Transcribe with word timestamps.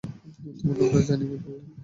তোমার 0.57 0.75
নামটা 0.79 0.99
জানি 1.09 1.25
কী 1.29 1.37
বললে? 1.43 1.69